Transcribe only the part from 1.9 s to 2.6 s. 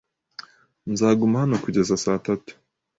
saa tatu.